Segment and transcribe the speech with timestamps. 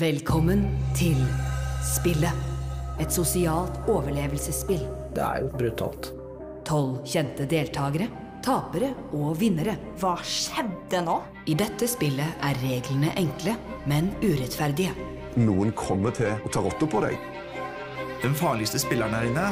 [0.00, 0.62] Velkommen
[0.96, 1.18] til
[1.84, 2.32] spillet.
[3.00, 4.80] Et sosialt overlevelsesspill.
[5.12, 6.10] Det er jo brutalt.
[6.64, 8.06] Tolv kjente deltakere,
[8.44, 9.74] tapere og vinnere.
[10.00, 11.18] Hva skjedde nå?
[11.46, 13.56] I dette spillet er reglene enkle,
[13.90, 14.94] men urettferdige.
[15.36, 17.18] Noen kommer til å ta rotta på deg.
[18.22, 19.48] Den farligste spilleren her inne,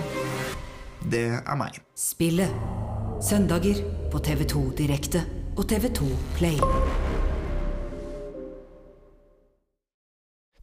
[1.11, 1.83] det er meg.
[1.95, 2.51] Spillet.
[3.21, 6.07] Søndager på TV2 Direkte og TV2
[6.39, 6.59] Play.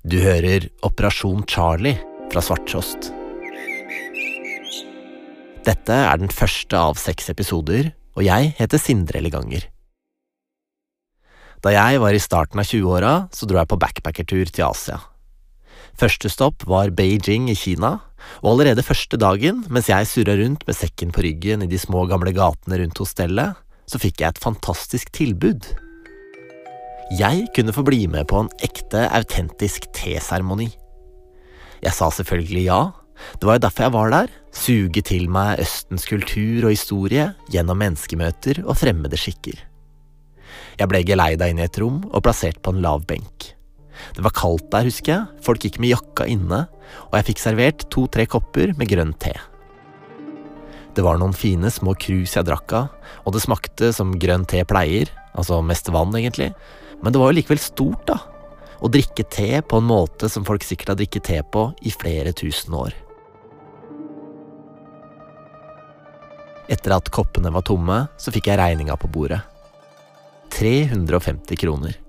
[0.05, 1.97] Du hører Operasjon Charlie
[2.31, 3.09] fra Svarttrost.
[5.65, 9.65] Dette er den første av seks episoder, og jeg heter Sindre Leganger.
[11.65, 15.01] Da jeg var i starten av 20-åra, så dro jeg på backpackertur til Asia.
[15.97, 17.97] Første stopp var Beijing i Kina,
[18.43, 22.05] og allerede første dagen, mens jeg surra rundt med sekken på ryggen i de små,
[22.11, 23.57] gamle gatene rundt hostellet,
[23.89, 25.67] så fikk jeg et fantastisk tilbud.
[27.19, 30.71] Jeg kunne få bli med på en ekte, autentisk teseremoni.
[31.85, 32.81] Jeg sa selvfølgelig ja,
[33.39, 37.79] det var jo derfor jeg var der, suge til meg Østens kultur og historie gjennom
[37.79, 39.59] menneskemøter og fremmede skikker.
[40.79, 43.51] Jeg ble geleida inn i et rom og plassert på en lav benk.
[44.15, 46.65] Det var kaldt der, husker jeg, folk gikk med jakka inne,
[47.07, 49.35] og jeg fikk servert to–tre kopper med grønn te.
[50.95, 52.91] Det var noen fine små krus jeg drakk av,
[53.27, 56.53] og det smakte som grønn te pleier, altså mest vann, egentlig,
[57.03, 58.21] men det var jo likevel stort, da.
[58.79, 62.31] Å drikke te på en måte som folk sikkert har drikket te på i flere
[62.35, 62.95] tusen år.
[66.71, 69.43] Etter at koppene var tomme, så fikk jeg regninga på bordet.
[70.55, 72.04] 350 kroner.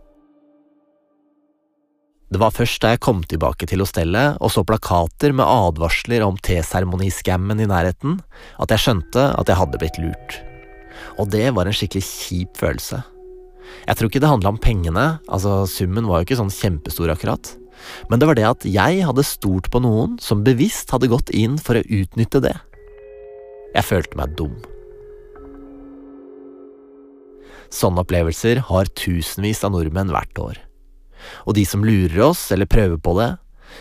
[2.27, 6.39] Det var først da jeg kom tilbake til hostellet og så plakater med advarsler om
[6.43, 8.19] teseremoniscammen i nærheten,
[8.59, 10.41] at jeg skjønte at jeg hadde blitt lurt.
[11.23, 12.99] Og det var en skikkelig kjip følelse.
[13.87, 17.55] Jeg tror ikke det handla om pengene, altså summen var jo ikke sånn kjempestor akkurat,
[18.11, 21.61] men det var det at jeg hadde stolt på noen som bevisst hadde gått inn
[21.63, 22.57] for å utnytte det.
[23.77, 24.57] Jeg følte meg dum.
[27.71, 30.66] Sånne opplevelser har tusenvis av nordmenn hvert år.
[31.47, 33.33] Og de som lurer oss eller prøver på det,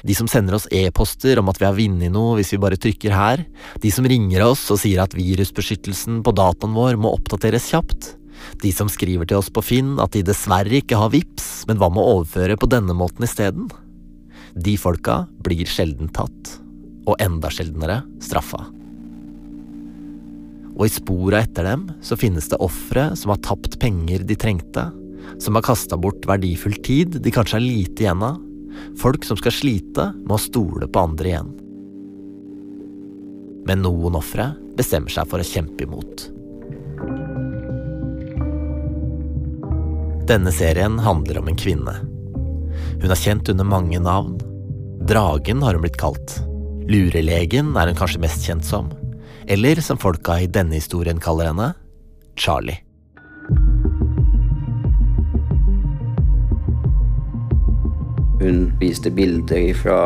[0.03, 3.15] de som sender oss e-poster om at vi har vunnet noe hvis vi bare trykker
[3.15, 3.45] her,
[3.81, 8.15] de som ringer oss og sier at virusbeskyttelsen på dataen vår må oppdateres kjapt,
[8.61, 11.89] de som skriver til oss på Finn at de dessverre ikke har VIPS, men hva
[11.91, 13.69] med å overføre på denne måten isteden?
[14.55, 16.57] De folka blir sjelden tatt,
[17.05, 18.61] og enda sjeldnere straffa.
[20.75, 24.89] Og i spora etter dem så finnes det ofre som har tapt penger de trengte,
[25.39, 28.39] som har kasta bort verdifull tid de kanskje har lite igjen av,
[28.99, 31.51] folk som skal slite med å stole på andre igjen.
[33.65, 36.27] Men noen ofre bestemmer seg for å kjempe imot.
[40.29, 41.95] Denne serien handler om en kvinne.
[43.01, 44.39] Hun er kjent under mange navn.
[45.05, 46.39] Dragen har hun blitt kalt.
[46.89, 48.89] Lurelegen er hun kanskje mest kjent som.
[49.45, 51.73] Eller som folka i denne historien kaller henne,
[52.37, 52.84] Charlie.
[58.45, 59.99] Hun viste bilder fra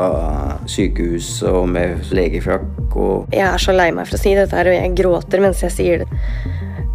[0.69, 4.69] sykehuset og med legefrakk og Jeg er så lei meg for å si dette her,
[4.71, 6.21] og jeg gråter mens jeg sier det.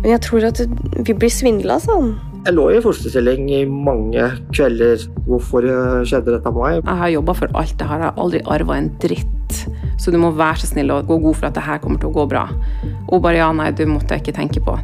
[0.00, 0.62] Men jeg tror at
[1.04, 2.14] vi blir svindla sånn.
[2.44, 5.04] Jeg lå i fosterstilling i mange kvelder.
[5.28, 5.68] Hvorfor
[6.04, 6.80] skjedde dette med meg?
[6.82, 7.76] Jeg har jobba for alt.
[7.80, 9.62] Jeg har aldri arva en dritt.
[10.00, 12.12] Så du må være så snill og gå god for at det her kommer til
[12.12, 12.48] å gå bra.
[13.08, 14.76] Og bare ja, nei, du måtte jeg ikke tenke på.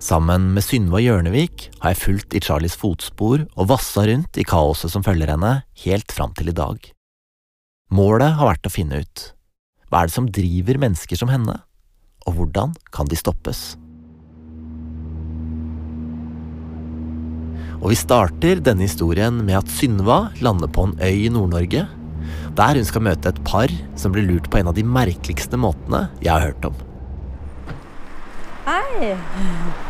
[0.00, 4.94] Sammen med Synva Hjørnevik har jeg fulgt i Charlies fotspor og vassa rundt i kaoset
[4.94, 6.80] som følger henne, helt fram til i dag.
[7.92, 9.26] Målet har vært å finne ut
[9.90, 11.56] hva er det som driver mennesker som henne,
[12.24, 13.74] og hvordan kan de stoppes?
[17.80, 21.88] Og vi starter denne historien med at Synva lander på en øy i Nord-Norge,
[22.56, 26.06] der hun skal møte et par som blir lurt på en av de merkeligste måtene
[26.22, 26.86] jeg har hørt om.
[28.64, 29.16] Hei.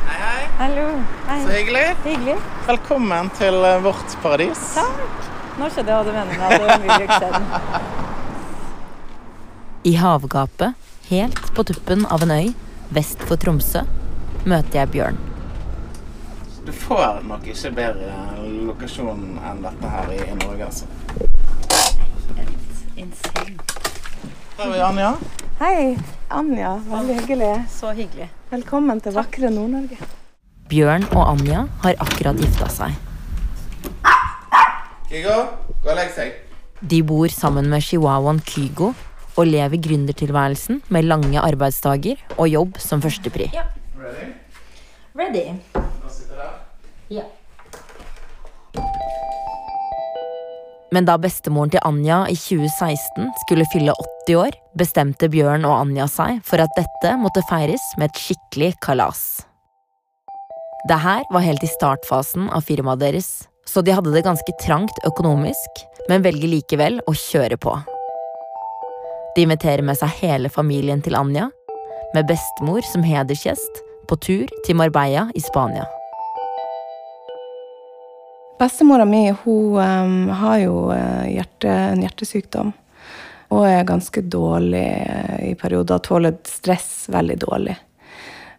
[0.07, 0.49] Hei, hei.
[0.59, 1.03] Hallo.
[1.27, 1.45] Hei.
[1.45, 1.97] Så hyggelig.
[2.05, 2.37] Hyggelig.
[2.67, 4.61] Velkommen til eh, vårt paradis.
[4.75, 5.27] Takk.
[5.59, 7.45] Nå skjønner jeg hva du mener med at det var mye gleden.
[9.91, 12.53] I havgapet, helt på tuppen av en øy
[12.95, 13.83] vest for Tromsø,
[14.47, 15.19] møter jeg Bjørn.
[16.67, 18.15] Du får nok ikke bedre
[18.71, 20.87] lokasjon enn dette her i, Norge, altså.
[24.61, 25.15] Her er vi Anja.
[25.59, 25.97] Hei,
[26.29, 26.77] Anja.
[26.87, 27.55] Veldig hyggelig.
[27.73, 28.31] Så hyggelig.
[28.51, 29.95] Velkommen til vakre Nord-Norge.
[30.67, 32.97] Bjørn og Anja har akkurat gifta seg.
[35.07, 35.37] Kygo,
[35.85, 36.33] gå og legg seg.
[36.83, 38.89] De bor sammen med chihuahuaen Kygo
[39.39, 43.47] og lever gründertilværelsen med lange arbeidsdager og jobb som førstepri.
[43.55, 43.69] Ja.
[43.95, 44.33] Ready?
[45.15, 45.45] Ready.
[45.79, 46.59] Nå sitter der.
[47.21, 47.29] Ja.
[50.91, 53.95] Men da bestemoren til Anja i 2016 skulle fylle
[54.27, 58.73] 80 år, bestemte Bjørn og Anja seg for at dette måtte feires med et skikkelig
[58.83, 59.23] kalas.
[60.89, 63.31] Det her var helt i startfasen av firmaet deres,
[63.69, 67.77] så de hadde det ganske trangt økonomisk, men velger likevel å kjøre på.
[69.37, 71.51] De inviterer med seg hele familien til Anja,
[72.17, 75.87] med bestemor som hedersgjest, på tur til Marbella i Spania.
[78.61, 82.73] Bestemora mi hun har jo uh, hjerte, en hjertesykdom.
[83.57, 86.03] Og er ganske dårlig uh, i perioder.
[86.05, 87.79] Tåler stress veldig dårlig.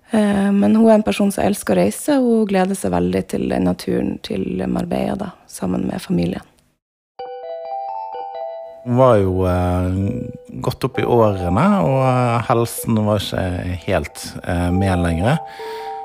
[0.09, 3.21] Uh, men hun er en person som elsker å reise, og hun gleder seg veldig
[3.35, 6.49] til naturen til Marbella da, sammen med familien.
[8.87, 9.45] Hun var jo
[10.65, 14.25] godt opp i årene, og helsen var ikke helt
[14.73, 15.37] med lenger.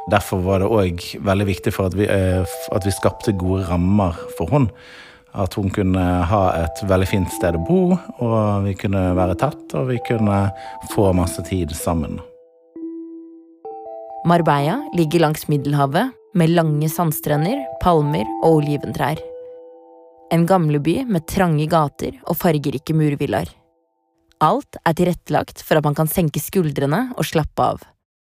[0.07, 4.15] Derfor var det òg veldig viktig for at vi, eh, at vi, skapte gode rammer
[4.39, 4.71] for henne.
[5.35, 6.01] At hun kunne
[6.31, 10.47] ha et veldig fint sted å bo, og vi kunne være tett, og vi kunne
[10.95, 12.21] få masse tid sammen.
[14.25, 19.21] Marbella ligger langs Middelhavet med lange sandstrender, palmer og oliventrær.
[20.33, 23.51] En gamleby med trange gater og fargerike murvillaer.
[24.41, 27.85] Alt er tilrettelagt for at man kan senke skuldrene og slappe av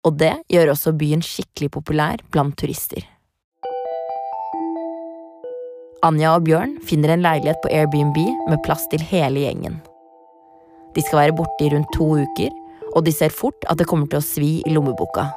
[0.07, 3.03] og det gjør også byen skikkelig populær blant turister.
[6.05, 8.17] Anja og Bjørn finner en leilighet på Airbnb
[8.47, 9.81] med plass til hele gjengen.
[10.95, 12.53] De skal være borte i rundt to uker,
[12.95, 15.27] og de ser fort at det kommer til å svi i lommeboka.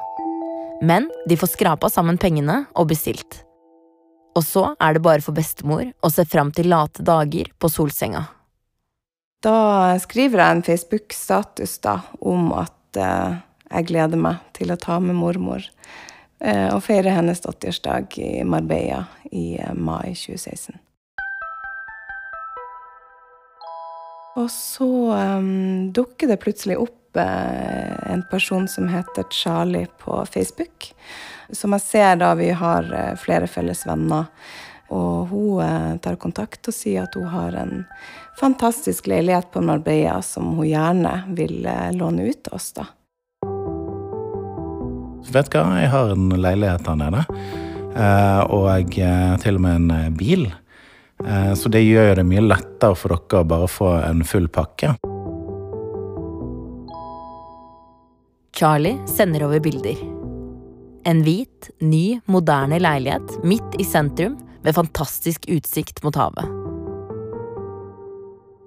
[0.83, 3.43] Men de får skrapa sammen pengene og bestilt.
[4.33, 8.23] Og så er det bare for bestemor å se fram til late dager på solsenga.
[9.43, 11.75] Da skriver jeg en Facebook-status
[12.23, 13.41] om at uh
[13.73, 15.65] jeg gleder meg til å ta med mormor
[16.39, 20.77] eh, og feire hennes 80-årsdag i Marbella i eh, mai 2016.
[24.33, 30.89] Og så um, dukker det plutselig opp uh, en person som heter Charlie på Facebook.
[31.53, 34.31] Som jeg ser da vi har uh, flere felles venner.
[34.89, 37.85] Og hun uh, tar kontakt og sier at hun har en
[38.41, 42.73] fantastisk leilighet på Marbella som hun gjerne vil låne ut til oss.
[42.73, 42.89] da.
[45.33, 47.23] Vet du hva, jeg har en leilighet der nede.
[47.93, 50.51] Eh, og eh, til og med en eh, bil.
[51.55, 54.89] Så det gjør jo det mye lettere for dere å bare få en full pakke.
[58.57, 60.01] Charlie sender over bilder.
[61.07, 64.35] En hvit, ny, moderne leilighet midt i sentrum
[64.65, 66.49] med fantastisk utsikt mot havet.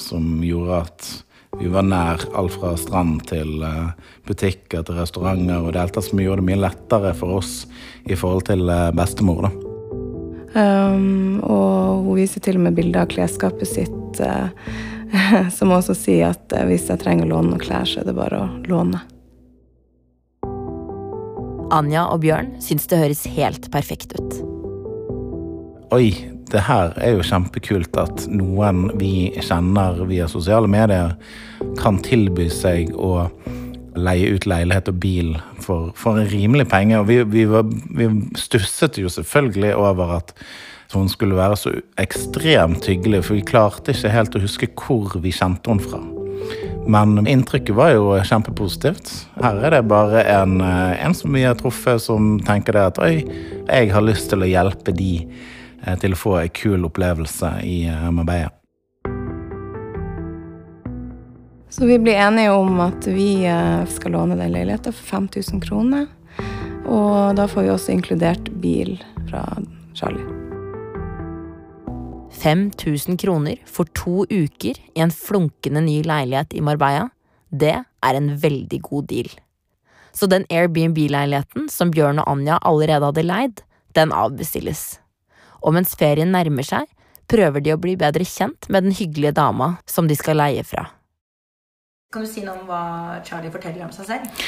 [0.01, 1.13] Som gjorde at
[1.59, 3.95] vi var nær alt fra strand til eh,
[4.29, 7.55] butikker til restauranter, og det som gjorde det mye lettere for oss
[8.05, 9.49] i forhold til eh, bestemor.
[9.49, 9.53] da.
[10.57, 14.49] Um, og hun viser til og med bilder av klesskapet sitt, uh,
[15.57, 18.41] som også sier at hvis jeg trenger å låne noen klær, så er det bare
[18.45, 19.03] å låne.
[21.75, 24.41] Anja og Bjørn syns det høres helt perfekt ut.
[25.95, 31.17] Oi, det her er jo kjempekult at noen vi kjenner via sosiale medier,
[31.81, 33.29] kan tilby seg å
[33.97, 35.33] leie ut leilighet og bil
[35.65, 37.01] for, for en rimelig penge.
[37.01, 40.35] Og vi, vi, var, vi, stusset jo selvfølgelig over at
[40.95, 45.35] hun skulle være så ekstremt hyggelig, for vi klarte ikke helt å huske hvor vi
[45.35, 46.03] kjente henne fra.
[46.87, 49.11] Men inntrykket var jo kjempepositivt.
[49.43, 53.15] Her er det bare en, en som vi har truffet, som tenker det at oi,
[53.67, 55.56] jeg har lyst til å hjelpe de Eh,
[55.95, 58.51] til å få ei kul opplevelse i eh, Marbella.
[61.71, 66.07] Så vi blir enige om at vi eh, skal låne den leiligheten for 5000 kroner.
[66.87, 68.97] Og da får vi også inkludert bil
[69.29, 69.43] fra
[69.95, 70.25] Charlie.
[72.37, 77.09] 5000 kroner for to uker i en flunkende ny leilighet i Marbella,
[77.51, 79.31] det er en veldig god deal.
[80.13, 83.65] Så den Airbnb-leiligheten som Bjørn og Anja allerede hadde leid,
[83.97, 84.97] den avbestilles
[85.67, 86.87] og mens ferien nærmer seg,
[87.27, 90.87] prøver de å bli bedre kjent med den hyggelige dama som de skal leie fra.
[92.15, 92.83] Kan du si noe om hva
[93.27, 94.47] Charlie forteller om seg selv?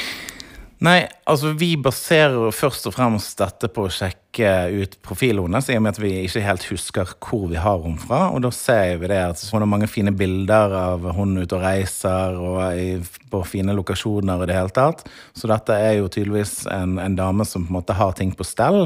[0.79, 5.75] Nei, altså vi baserer først og fremst dette på å sjekke ut profilen hennes, i
[5.75, 8.21] og med at vi ikke helt husker hvor vi har henne fra.
[8.31, 11.65] Og da ser vi det at hun har mange fine bilder av hun ute og
[11.65, 15.03] reiser og på fine lokasjoner i det hele tatt.
[15.35, 18.47] Så dette er jo tydeligvis en, en dame som på en måte har ting på
[18.47, 18.85] stell.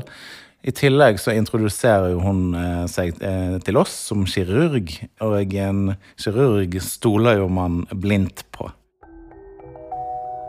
[0.63, 5.82] I tillegg så introduserer hun eh, seg eh, til oss som kirurg, og en
[6.15, 8.70] kirurg stoler jo man blindt på.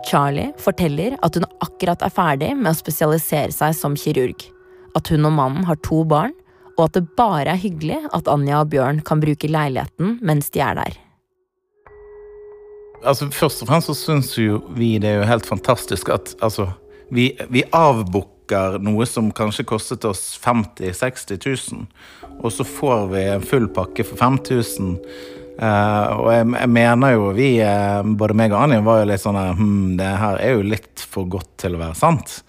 [0.07, 4.45] Charlie forteller at hun akkurat er ferdig med å spesialisere seg som kirurg.
[4.95, 6.37] At hun og mannen har to barn,
[6.77, 10.63] og at det bare er hyggelig at Anja og Bjørn kan bruke leiligheten mens de
[10.63, 11.01] er der.
[13.03, 16.71] Altså, Først og fremst så syns jo vi det er jo helt fantastisk at altså,
[17.11, 17.67] vi, vi
[18.45, 21.87] avbooker noe som kanskje kostet oss 50 000-60 000,
[22.43, 24.99] og så får vi en full pakke for 5000.
[25.55, 29.23] Uh, og jeg, jeg, mener jo vi, uh, både meg og Anja, var jo litt
[29.23, 32.43] sånn hm, det her er jo litt for godt til å være sant.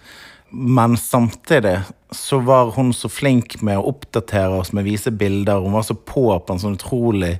[0.50, 1.78] Men samtidig
[2.14, 5.62] så var hun så flink med å oppdatere oss med å vise bilder.
[5.62, 7.36] Hun var så på på en sånn utrolig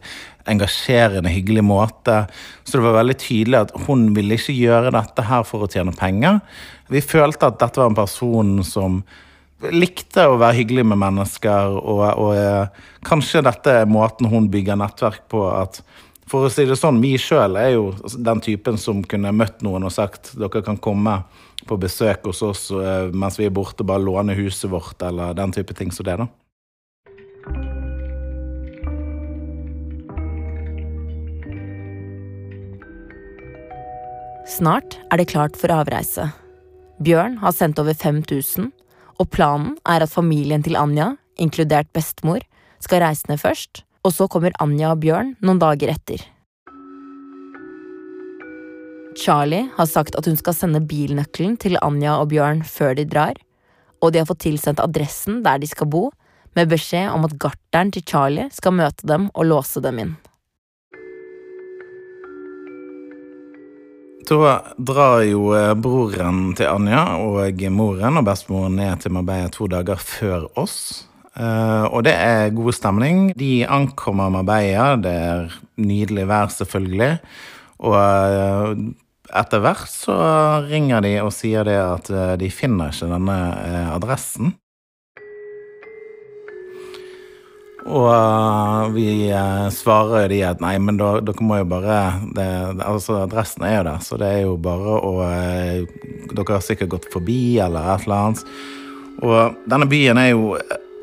[0.47, 2.25] engasjerende, hyggelig måte.
[2.65, 5.95] Så det var veldig tydelig at hun ville ikke gjøre dette her for å tjene
[5.97, 6.43] penger.
[6.93, 9.01] Vi følte at dette var en person som
[9.73, 14.79] likte å være hyggelig med mennesker, og, og eh, kanskje dette er måten hun bygger
[14.79, 15.47] nettverk på.
[15.49, 15.81] at
[16.27, 19.87] for å si det sånn, Vi sjøl er jo den typen som kunne møtt noen
[19.87, 21.21] og sagt dere kan komme
[21.67, 25.55] på besøk hos oss eh, mens vi er borte, bare låne huset vårt, eller den
[25.55, 26.19] type ting som det.
[26.19, 26.29] da.
[34.47, 36.31] Snart er det klart for avreise.
[36.97, 38.71] Bjørn har sendt over 5000,
[39.21, 42.41] og planen er at familien til Anja, inkludert bestemor,
[42.81, 46.25] skal reise ned først, og så kommer Anja og Bjørn noen dager etter.
[49.17, 53.37] Charlie har sagt at hun skal sende bilnøkkelen til Anja og Bjørn før de drar,
[54.01, 56.11] og de har fått tilsendt adressen der de skal bo,
[56.57, 60.17] med beskjed om at garteren til Charlie skal møte dem og låse dem inn.
[64.27, 69.69] Da drar jo eh, broren til Anja og moren og bestemoren ned til Marbella to
[69.71, 71.07] dager før oss.
[71.37, 73.31] Uh, og det er god stemning.
[73.37, 77.19] De ankommer Marbella, det er nydelig vær, selvfølgelig.
[77.85, 78.73] Og uh,
[79.37, 80.17] etter hvert så
[80.65, 83.39] ringer de og sier det at de finner ikke denne
[83.93, 84.57] adressen.
[87.87, 91.99] Og uh, vi uh, svarer de at nei, men da, dere må jo bare
[92.35, 92.47] det,
[92.83, 96.97] Altså, adressen er jo der, så det er jo bare å uh, Dere har sikkert
[96.97, 98.43] gått forbi eller et eller annet.
[99.23, 100.57] Og denne byen er jo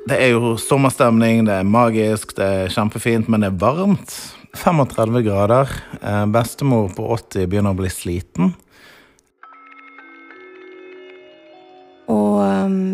[0.10, 4.18] Det er jo sommerstemning, det er magisk, det er kjempefint, men det er varmt.
[4.54, 5.72] 35 grader.
[6.30, 8.52] bestemor på 80 begynner å bli sliten.
[12.12, 12.44] Og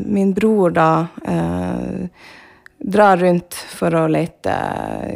[0.05, 0.91] min bror, da
[2.89, 4.55] drar rundt for å lete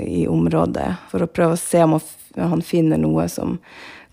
[0.05, 0.89] i området.
[1.11, 1.97] For å prøve å se om
[2.37, 3.57] han finner noe som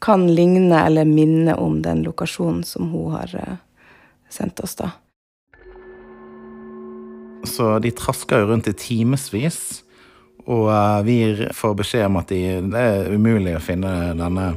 [0.01, 3.59] kan ligne eller minne om den lokasjonen som hun har eh,
[4.33, 4.91] sendt oss, da.
[7.45, 9.61] Så de trasker jo rundt i timevis.
[10.49, 11.19] Og eh, vi
[11.57, 12.41] får beskjed om at de,
[12.73, 14.55] det er umulig å finne denne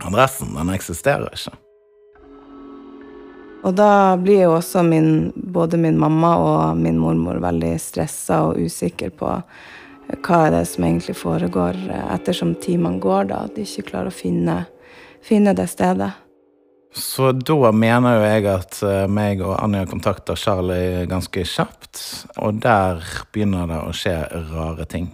[0.00, 0.56] adressen.
[0.56, 1.58] Den eksisterer ikke.
[3.64, 8.60] Og da blir jo også min, både min mamma og min mormor veldig stressa og
[8.60, 9.30] usikker på
[10.20, 11.78] hva er det som egentlig foregår,
[12.12, 14.58] ettersom timene går, da, at de ikke klarer å finne,
[15.24, 16.10] finne det stedet.
[16.94, 22.02] Så da mener jo jeg at eh, meg og Anja kontakter Charlie ganske kjapt,
[22.38, 23.00] og der
[23.34, 24.18] begynner det å skje
[24.52, 25.08] rare ting.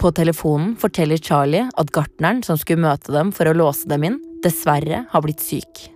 [0.00, 4.20] På telefonen forteller Charlie at gartneren som skulle møte dem for å låse dem inn,
[4.44, 5.88] dessverre har blitt syk.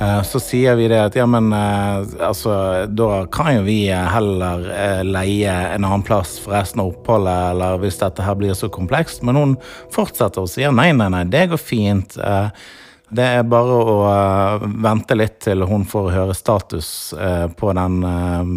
[0.00, 2.52] Eh, så sier vi det at ja, men eh, altså,
[2.88, 7.80] da kan jo vi heller eh, leie en annen plass for resten av oppholdet, eller
[7.82, 9.24] hvis dette her blir så komplekst.
[9.26, 9.56] Men hun
[9.92, 12.16] fortsetter og sier nei, nei, nei, det går fint.
[13.10, 13.94] Det er bare å
[14.62, 17.10] vente litt til hun får høre status
[17.58, 17.96] på den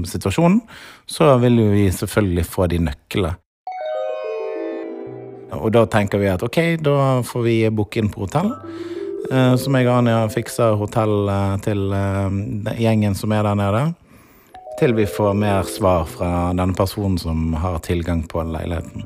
[0.05, 0.59] situasjonen
[1.05, 3.35] så vil jo vi selvfølgelig få de nøklene.
[5.53, 8.49] Og da tenker vi at ok, da får vi booke inn på hotell.
[9.29, 13.83] Eh, så meg og Anja fikser hotell eh, til eh, gjengen som er der nede.
[14.79, 19.05] Til vi får mer svar fra denne personen som har tilgang på leiligheten.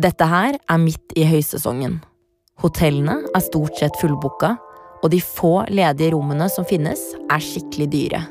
[0.00, 2.00] Dette her er midt i høysesongen.
[2.62, 4.54] Hotellene er stort sett fullbooka,
[5.04, 8.22] og de få ledige rommene som finnes, er skikkelig dyre.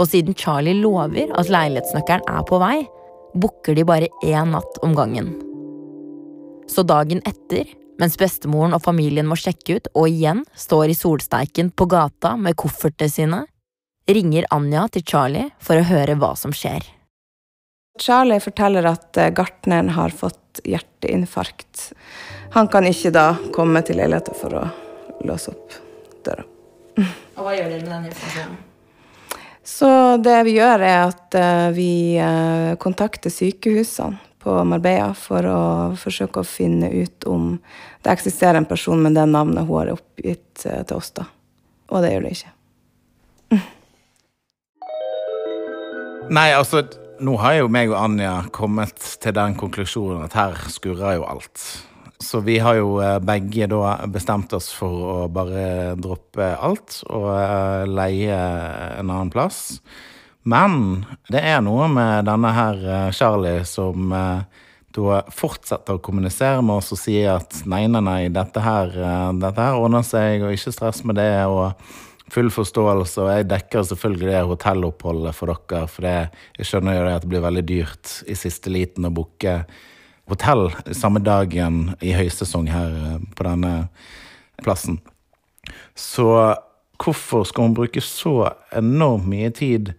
[0.00, 2.76] Og siden Charlie lover at leilighetsnøkkelen er på vei,
[3.34, 5.34] booker de bare én natt om gangen.
[6.70, 7.68] Så dagen etter,
[8.00, 12.56] mens bestemoren og familien må sjekke ut og igjen står i solsteiken på gata med
[12.60, 13.44] koffertene sine,
[14.08, 16.82] ringer Anja til Charlie for å høre hva som skjer.
[18.00, 21.92] Charlie forteller at gartneren har fått hjerteinfarkt.
[22.52, 24.66] Han kan ikke da komme til leiligheten for å
[25.24, 25.78] låse opp
[26.26, 26.44] døra.
[27.38, 28.58] Og hva gjør dere med den informasjonen?
[29.64, 29.88] Så
[30.20, 35.60] det vi gjør, er at eh, vi eh, kontakter sykehusene på Marbella for å
[35.96, 37.54] forsøke å finne ut om
[38.02, 41.12] det eksisterer en person med det navnet hun har oppgitt eh, til oss.
[41.16, 41.24] da.
[41.94, 42.52] Og det gjør det ikke.
[46.32, 46.82] Nei, altså,
[47.22, 51.64] nå har jo meg og Anja kommet til den konklusjonen at her skurrer jo alt.
[52.22, 57.28] Så vi har jo eh, begge da bestemt oss for å bare droppe alt og
[57.34, 58.36] eh, leie
[59.00, 59.80] en annen plass.
[60.46, 64.14] Men det er noe med denne her eh, Charlie som
[64.92, 68.92] da fortsetter å kommunisere med oss og sier at nei, nei, nei, dette her,
[69.40, 71.30] dette her ordner seg, og ikke stress med det.
[71.48, 71.72] og
[72.32, 75.88] full forståelse, og jeg dekker selvfølgelig det hotelloppholdet for dere.
[75.90, 76.14] For det,
[76.56, 79.56] jeg skjønner jo det at det blir veldig dyrt i siste liten å booke
[80.30, 83.72] hotell samme dagen i høysesong her eh, på denne
[84.62, 85.00] plassen.
[85.98, 86.28] Så
[87.02, 89.92] hvorfor skal hun bruke så enormt mye tid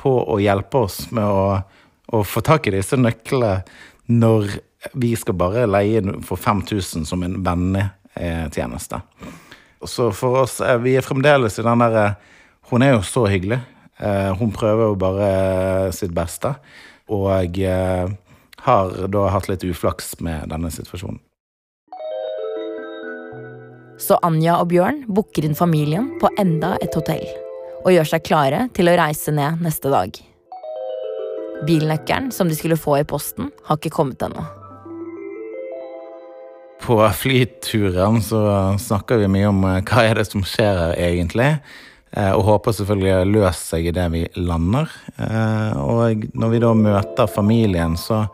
[0.00, 1.60] på å hjelpe oss med å,
[2.08, 3.60] å få tak i disse nøklene
[4.10, 4.56] når
[4.96, 9.02] vi skal bare leie for 5000 som en vennetjeneste?
[9.84, 12.18] Så for oss Vi er fremdeles i den derre
[12.68, 13.56] Hun er jo så hyggelig.
[13.96, 15.30] Eh, hun prøver jo bare
[15.96, 16.52] sitt beste.
[17.10, 18.12] Og eh,
[18.64, 21.20] har da hatt litt uflaks med denne situasjonen.
[24.00, 27.26] Så Anja og Bjørn booker inn familien på enda et hotell.
[27.84, 30.16] Og gjør seg klare til å reise ned neste dag.
[31.68, 34.46] Bilnøkkelen som de skulle få i posten, har ikke kommet ennå.
[36.80, 38.40] På flyturen så
[38.80, 41.50] snakker vi mye om eh, hva er det som skjer her egentlig.
[42.10, 44.90] Eh, og håper selvfølgelig å løse seg i det vi lander.
[45.16, 48.24] Eh, og når vi da møter familien, så,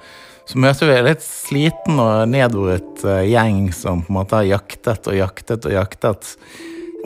[0.48, 5.10] så møter vi en litt sliten og nedroet gjeng som på en måte har jaktet
[5.10, 6.32] og jaktet og jaktet.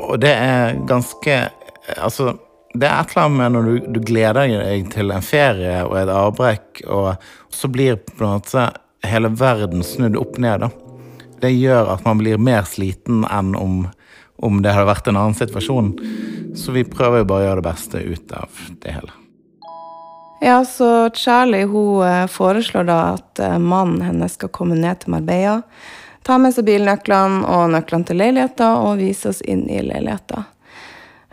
[0.00, 1.42] Og det er ganske
[1.98, 2.36] Altså,
[2.78, 5.96] det er et eller annet med når du, du gleder deg til en ferie og
[5.98, 8.68] et avbrekk, og så blir på en måte
[9.10, 10.90] hele verden snudd opp ned, da
[11.40, 13.82] det gjør at man blir mer sliten enn om,
[14.42, 15.94] om det hadde vært en annen situasjon.
[16.57, 19.16] Så vi prøver jo bare å gjøre det beste ut av det hele.
[20.40, 25.12] Ja, så Charlie hun eh, foreslår da at eh, mannen hennes skal komme ned til
[25.12, 25.61] Marbella,
[26.24, 30.48] ta med seg bilnøklene og nøklene til leiligheten og vise oss inn i leiligheten.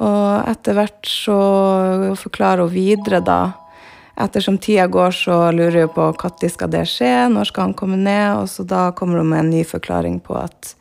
[0.04, 1.38] Og etter hvert så
[2.20, 3.39] forklarer hun videre da
[4.17, 7.98] ettersom tida går, så lurer hun på når skal det skje, når skal han komme
[7.98, 8.41] ned?
[8.41, 10.74] Og så da kommer hun med en ny forklaring på at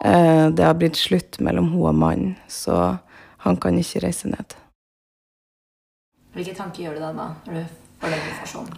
[0.00, 2.96] det har blitt slutt mellom hun og mannen, så
[3.44, 4.56] han kan ikke reise ned.
[6.34, 8.76] Hvilke tanker gjør du deg da, når du får den informasjonen?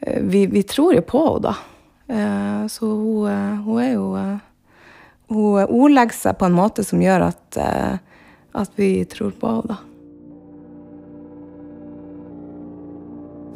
[0.00, 1.54] Eh, vi, vi, tror jo på henne, da.
[2.10, 4.38] Eh, så hun, eh, hun, er jo eh,
[5.30, 8.00] Hun ordlegger seg på en måte som gjør at, eh,
[8.58, 9.78] at vi tror på henne, da.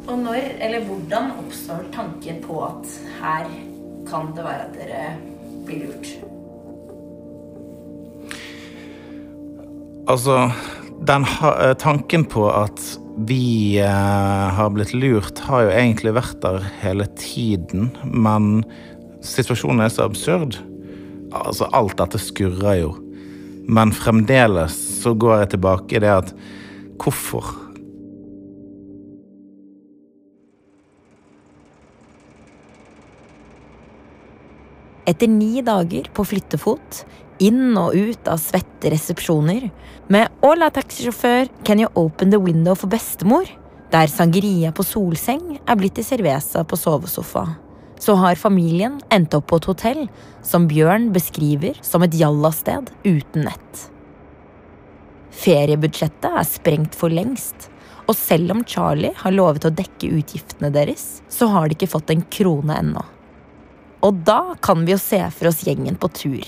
[0.05, 3.49] Og når, eller hvordan oppstår tanken på at her
[4.07, 5.05] kan det være at dere
[5.65, 6.34] blir lurt?
[10.05, 10.51] Altså,
[11.01, 12.81] den eh, tanken på at
[13.25, 17.89] vi eh, har blitt lurt, har jo egentlig vært der hele tiden.
[18.05, 18.61] Men
[19.25, 20.59] situasjonen er så absurd.
[21.33, 22.93] Altså, alt dette skurrer jo.
[23.65, 26.33] Men fremdeles så går jeg tilbake i det at
[27.01, 27.49] hvorfor?
[35.09, 37.03] Etter ni dager på flyttefot,
[37.39, 39.69] inn og ut av svette resepsjoner,
[40.07, 43.49] med 'Hola, taxisjåfør, can you open the window for bestemor?'
[43.91, 47.45] der sangeria på solseng er blitt til cerveza på sovesofa,
[47.99, 50.01] så har familien endt opp på et hotell
[50.43, 53.85] som Bjørn beskriver som et jallasted uten nett.
[55.35, 57.69] Feriebudsjettet er sprengt for lengst,
[58.05, 62.11] og selv om Charlie har lovet å dekke utgiftene deres, så har de ikke fått
[62.13, 63.03] en krone ennå.
[64.05, 66.45] Og da kan vi jo se for oss gjengen på tur.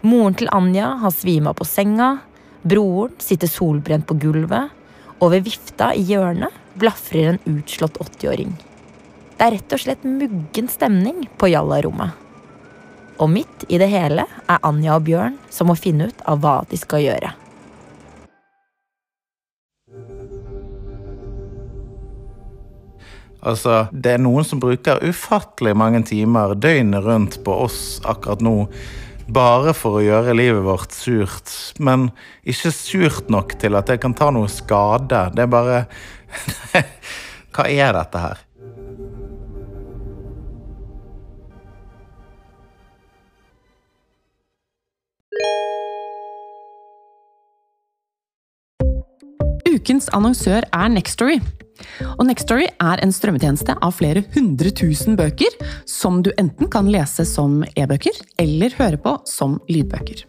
[0.00, 2.14] Moren til Anja har svima på senga,
[2.62, 4.70] broren sitter solbrent på gulvet,
[5.20, 8.54] og ved vifta i hjørnet blafrer en utslått 80-åring.
[9.36, 12.16] Det er rett og slett muggen stemning på Jalla-rommet.
[13.20, 16.56] Og midt i det hele er Anja og Bjørn som må finne ut av hva
[16.70, 17.34] de skal gjøre.
[23.40, 28.56] Altså, det er noen som bruker ufattelig mange timer døgnet rundt på oss akkurat nå.
[29.30, 31.52] Bare for å gjøre livet vårt surt.
[31.78, 32.08] Men
[32.42, 35.28] ikke surt nok til at jeg kan ta noe skade.
[35.36, 35.82] Det er bare
[37.54, 38.46] Hva er dette her?
[49.80, 51.40] ukens annonsør er Nextory.
[52.18, 55.54] Og Nextory er en strømmetjeneste av flere hundre tusen bøker,
[55.88, 60.24] som du enten kan lese som e-bøker eller høre på som lydbøker.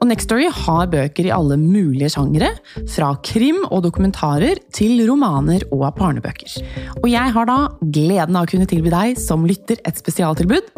[0.00, 2.52] Og Nextory har bøker i alle mulige sjangere,
[2.92, 6.56] fra krim og dokumentarer til romaner og barnebøker.
[7.02, 10.72] Og jeg har da gleden av å kunne tilby deg som lytter et spesialtilbud.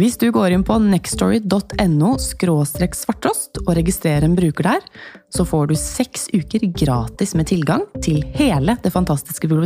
[0.00, 4.86] Hvis du går inn på nextory.no svartrost og registrerer en bruker der,
[5.32, 9.61] så får du seks uker gratis med tilgang til hele det fantastiske biblioteket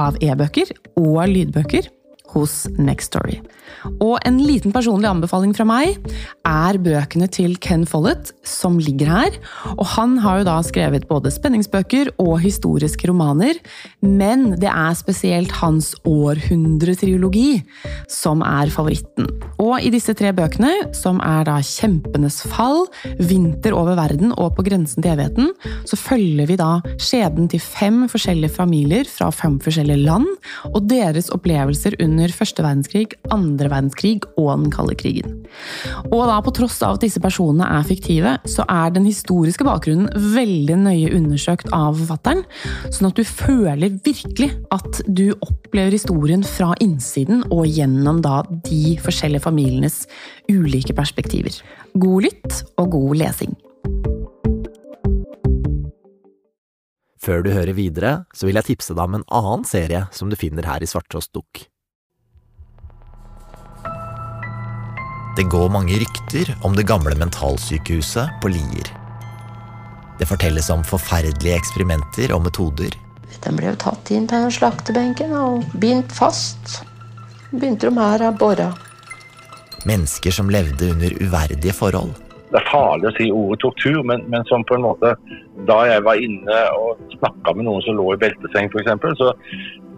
[0.00, 1.90] av e-bøker og lydbøker
[2.32, 3.40] hos Nextory.
[4.02, 5.96] Og en liten personlig anbefaling fra meg
[6.46, 9.38] er bøkene til Ken Follett, som ligger her.
[9.76, 13.58] Og han har jo da skrevet både spenningsbøker og historiske romaner,
[14.02, 17.62] men det er spesielt hans århundretriologi
[18.10, 19.28] som er favoritten.
[19.62, 22.86] Og i disse tre bøkene, som er da Kjempenes fall,
[23.18, 25.48] Vinter over verden og På grensen til evigheten,
[25.88, 30.26] så følger vi da skjebnen til fem forskjellige familier fra fem forskjellige land,
[30.68, 35.40] og deres opplevelser under første verdenskrig, andre verdenskrig og den kalde krigen.
[36.12, 40.06] Og da på tross av at disse personene er fiktive, så er den historiske bakgrunnen
[40.36, 42.44] veldig nøye undersøkt av forfatteren,
[42.92, 48.96] sånn at du føler virkelig at du opplever historien fra innsiden og gjennom da de
[49.02, 50.04] forskjellige familienes
[50.52, 51.58] ulike perspektiver.
[51.98, 53.58] God lytt og god lesing.
[57.22, 60.34] Før du hører videre, så vil jeg tipse deg om en annen serie som du
[60.38, 61.68] finner her i Svarttrost Dukk.
[65.36, 68.90] Det går mange rykter om det gamle mentalsykehuset på Lier.
[70.18, 72.92] Det fortelles om forferdelige eksperimenter og metoder.
[73.40, 76.82] Den ble jo tatt inn på den slaktebenken og bindt fast.
[77.48, 78.68] Begynte de her å bore.
[79.88, 82.12] Mennesker som levde under uverdige forhold.
[82.52, 85.14] Det er farlig å si ordet tortur, men, men som på en måte
[85.64, 89.32] Da jeg var inne og snakka med noen som lå i belteseng f.eks., så,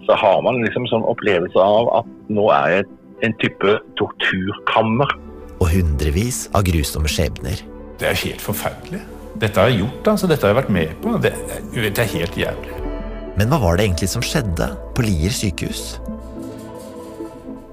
[0.06, 2.92] så har man liksom sånn opplevelse av at nå er jeg
[3.24, 5.14] en type torturkammer.
[5.60, 7.62] Og hundrevis av grusomme skjebner.
[8.00, 9.02] Det er helt forferdelig.
[9.40, 10.30] Dette har jeg gjort, altså.
[10.30, 11.16] Dette har jeg vært med på.
[11.22, 11.32] Det,
[11.74, 12.80] det er helt jævlig.
[13.34, 15.96] Men hva var det egentlig som skjedde på Lier sykehus?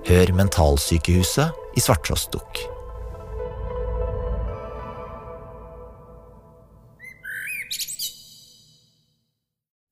[0.07, 2.63] Hør Mentalsykehuset i Svarttrost Dukk.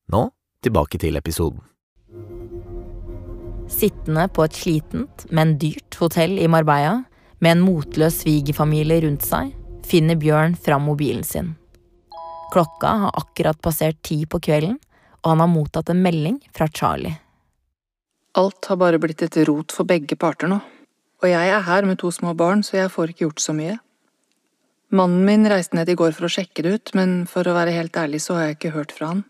[0.10, 0.26] Nå
[0.66, 1.62] tilbake til episoden.
[3.80, 6.98] Sittende på et slitent, men dyrt hotell i Marbella,
[7.40, 9.54] med en motløs svigerfamilie rundt seg,
[9.88, 11.54] finner Bjørn fram mobilen sin.
[12.52, 14.76] Klokka har akkurat passert ti på kvelden,
[15.24, 17.16] og han har mottatt en melding fra Charlie.
[18.36, 20.60] Alt har bare blitt et rot for begge parter nå,
[21.24, 23.80] og jeg er her med to små barn, så jeg får ikke gjort så mye.
[24.92, 27.76] Mannen min reiste ned i går for å sjekke det ut, men for å være
[27.76, 29.28] helt ærlig så har jeg ikke hørt fra han.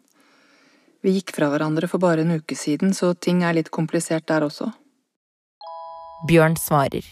[1.02, 4.44] Vi gikk fra hverandre for bare en uke siden, så ting er litt komplisert der
[4.48, 4.68] også.
[6.28, 7.06] Bjørn svarer.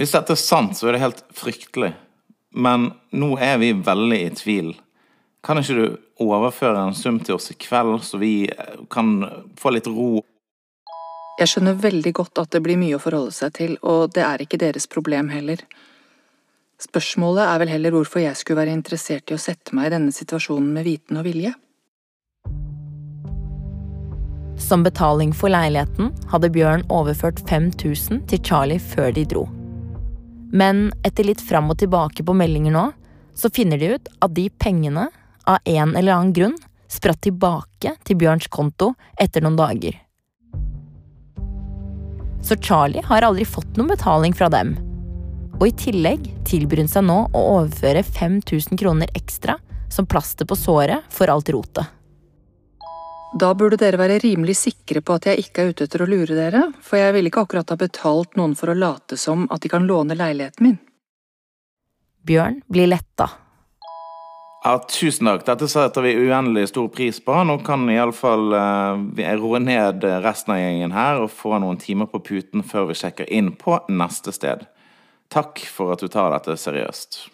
[0.00, 1.92] Hvis dette er sant, så er det helt fryktelig.
[2.56, 4.72] Men nå er vi veldig i tvil.
[5.44, 5.86] Kan ikke du
[6.22, 8.48] overføre en sum til oss i kveld, så vi
[8.92, 9.18] kan
[9.60, 10.22] få litt ro?
[11.40, 14.44] Jeg skjønner veldig godt at det blir mye å forholde seg til, og det er
[14.44, 15.60] ikke deres problem heller.
[16.82, 20.14] Spørsmålet er vel heller hvorfor jeg skulle være interessert i å sette meg i denne
[20.14, 21.52] situasjonen med viten og vilje.
[24.62, 29.42] Som betaling for leiligheten hadde Bjørn overført 5000 til Charlie før de dro.
[30.52, 32.84] Men etter litt fram og tilbake på meldinger nå,
[33.34, 35.08] så finner de ut at de pengene,
[35.42, 36.54] av en eller annen grunn,
[36.86, 39.96] spratt tilbake til Bjørns konto etter noen dager.
[42.42, 44.76] Så Charlie har aldri fått noen betaling fra dem.
[45.58, 49.58] Og i tillegg tilbyr hun seg nå å overføre 5000 kroner ekstra
[49.90, 51.90] som plaster på såret for alt rotet.
[53.32, 56.34] Da burde dere være rimelig sikre på at jeg ikke er ute etter å lure
[56.36, 59.70] dere, for jeg ville ikke akkurat ha betalt noen for å late som at de
[59.72, 60.74] kan låne leiligheten min.
[62.28, 63.30] Bjørn blir letta.
[64.62, 65.46] Ja, tusen takk.
[65.46, 67.34] Dette setter vi uendelig stor pris på.
[67.48, 72.20] Nå kan iallfall uh, roe ned resten av gjengen her og få noen timer på
[72.22, 74.68] puten før vi sjekker inn på neste sted.
[75.32, 77.24] Takk for at du tar dette seriøst.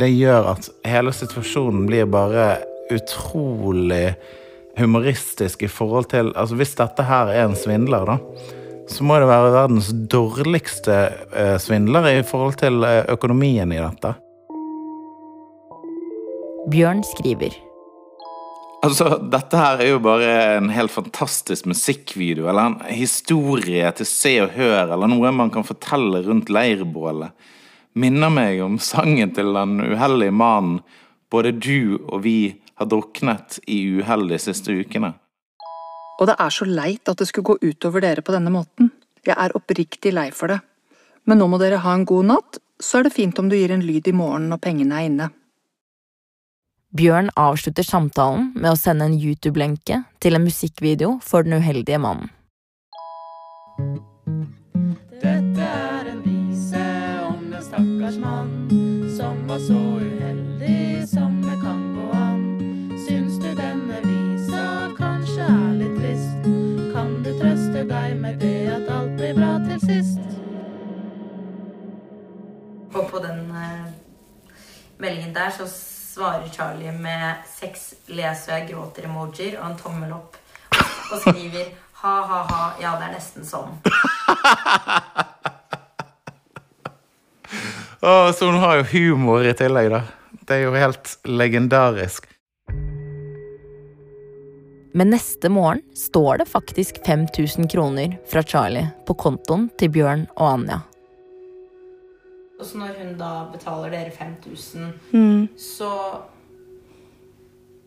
[0.00, 2.48] Det gjør at hele situasjonen blir bare
[2.92, 4.14] utrolig
[4.76, 8.18] humoristisk i forhold til Altså, hvis dette her er en svindler, da,
[8.88, 10.96] så må det være verdens dårligste
[11.34, 14.14] eh, svindler i forhold til eh, økonomien i dette.
[16.70, 17.54] Bjørn skriver.
[18.86, 24.36] Altså, dette her er jo bare en helt fantastisk musikkvideo, eller en historie til se
[24.44, 27.34] og hør, eller noe man kan fortelle rundt leirbålet.
[27.96, 30.82] Minner meg om sangen til den uheldige mannen
[31.32, 32.38] både du og vi
[32.76, 35.14] har druknet i uhell de siste ukene.
[36.20, 38.90] Og det er så leit at det skulle gå utover dere på denne måten.
[39.26, 40.60] Jeg er oppriktig lei for det.
[41.26, 43.72] Men nå må dere ha en god natt, så er det fint om du gir
[43.74, 45.28] en lyd i morgen når pengene er inne.
[46.96, 52.30] Bjørn avslutter samtalen med å sende en YouTube-lenke til en musikkvideo for Den uheldige mannen.
[55.20, 56.84] Dette er en vise
[57.26, 58.54] om den stakkars mann
[59.18, 60.15] som var så uheldig
[72.96, 73.86] Og på den eh,
[74.98, 80.36] meldingen der så svarer Charlie med seks leser og jeg gråter-emojier og en tommel opp.
[81.12, 81.66] Og skriver
[82.00, 83.72] ha-ha-ha, ja, det er nesten sånn.
[88.00, 90.00] oh, så hun har jo humor i tillegg, da.
[90.46, 92.26] Det er jo helt legendarisk.
[94.96, 100.46] Men neste morgen står det faktisk 5000 kroner fra Charlie på kontoen til Bjørn og
[100.54, 100.78] Anja.
[102.58, 105.48] Og så når hun da betaler dere 5000, Mm.
[105.56, 105.90] så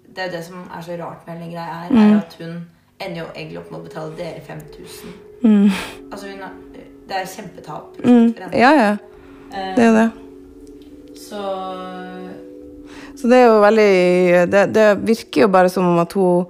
[0.10, 2.13] Det er jo det som er så rart med hele greia her, Mm.
[2.13, 2.65] er at hun
[2.99, 5.10] ender jo egentlig opp med å betale dere 5000.
[5.43, 5.69] Mm.
[6.12, 6.51] Altså hun har,
[7.08, 7.97] Det er kjempetap.
[8.05, 8.36] Mm.
[8.53, 8.91] Ja, ja.
[9.53, 10.12] Eh, Det er det.
[11.15, 11.41] Så
[13.15, 16.45] Så det er jo veldig Det, det virker jo bare som om at hun,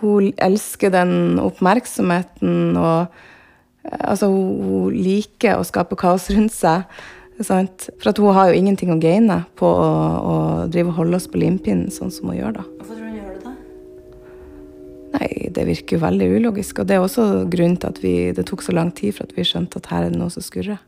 [0.00, 3.06] hun elsker den oppmerksomheten og
[3.84, 6.82] eh, Altså, hun, hun liker å skape kaos rundt seg.
[7.40, 7.88] Sant?
[7.98, 9.90] For at hun har jo ingenting å gaine på å,
[10.20, 10.34] å
[10.70, 12.66] drive og holde oss på limpinnen sånn som hun gjør, da.
[12.78, 13.54] Hvorfor tror du hun gjør det, da?
[15.16, 16.82] Nei, det virker jo veldig ulogisk.
[16.82, 19.36] Og det er også grunnen til at vi, det tok så lang tid for at
[19.36, 20.80] vi skjønte at her er det noe som skurrer.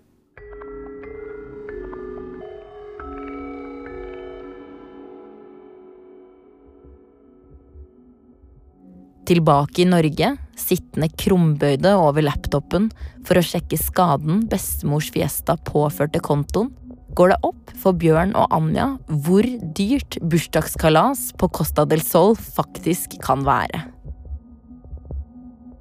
[9.25, 12.91] Tilbake i Norge, sittende krumbøyde over laptopen
[13.25, 16.69] for å sjekke skaden bestemors Fiesta påførte kontoen,
[17.17, 18.91] går det opp for Bjørn og Anja
[19.25, 19.47] hvor
[19.79, 23.87] dyrt bursdagskalas på Costa del Sol faktisk kan være.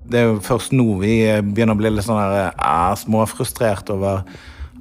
[0.08, 2.53] Det er jo først nå vi begynner å bli litt sånn her,
[3.01, 4.23] småfrustrert over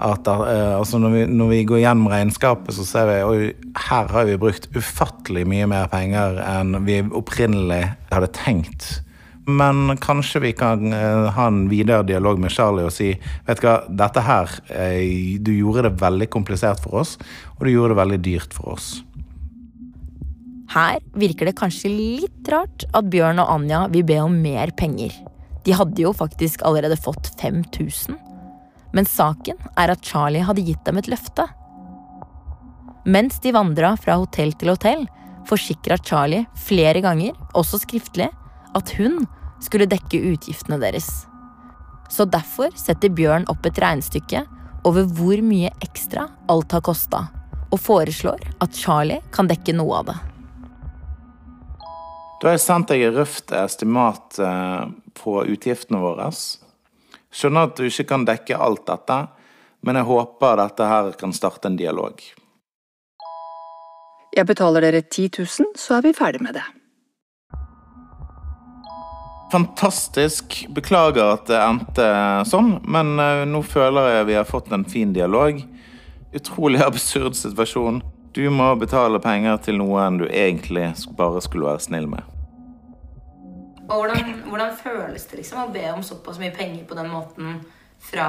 [0.03, 4.11] at eh, altså når, vi, når vi går gjennom regnskapet, så ser vi at her
[4.13, 8.91] har vi brukt ufattelig mye mer penger enn vi opprinnelig hadde tenkt.
[9.47, 13.11] Men kanskje vi kan eh, ha en videre dialog med Charlie og si
[13.47, 17.17] vet du hva, dette her eh, Du gjorde det veldig komplisert for oss,
[17.59, 18.93] og du gjorde det veldig dyrt for oss.
[20.73, 25.13] Her virker det kanskje litt rart at Bjørn og Anja vil be om mer penger.
[25.67, 28.17] De hadde jo faktisk allerede fått 5000.
[28.93, 31.47] Men saken er at Charlie hadde gitt dem et løfte.
[33.09, 35.07] Mens de vandra fra hotell til hotell,
[35.49, 38.29] forsikra Charlie flere ganger, også skriftlig,
[38.77, 39.25] at hun
[39.63, 41.09] skulle dekke utgiftene deres.
[42.13, 44.45] Så derfor setter Bjørn opp et regnestykke
[44.89, 47.25] over hvor mye ekstra alt har kosta,
[47.73, 50.19] og foreslår at Charlie kan dekke noe av det.
[52.43, 56.27] Da har jeg sendt deg et røft estimat eh, på utgiftene våre.
[57.33, 59.19] Skjønner at du ikke kan dekke alt dette,
[59.83, 62.21] men jeg håper dette her kan starte en dialog.
[64.33, 66.65] Jeg betaler dere 10 000, så er vi ferdig med det.
[69.53, 70.63] Fantastisk.
[70.73, 72.07] Beklager at det endte
[72.49, 75.61] sånn, men eh, nå føler jeg vi har fått en fin dialog.
[76.33, 78.01] Utrolig absurd situasjon.
[78.33, 82.32] Du må betale penger til noen du egentlig bare skulle være snill med.
[83.89, 87.59] Og hvordan, hvordan føles det liksom å be om såpass mye penger på den måten
[88.03, 88.29] fra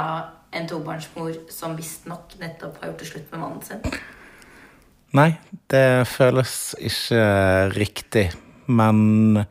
[0.54, 4.02] en tobarnsmor som visstnok nettopp har gjort det slutt med mannen sin?
[5.14, 5.30] Nei,
[5.70, 7.24] det føles ikke
[7.76, 8.28] riktig.
[8.66, 9.44] Men